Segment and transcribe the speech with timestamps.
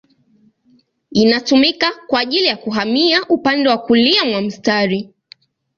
[1.11, 5.13] Inatumika kwa ajili ya kuhamia upande wa kulia mwa mstari.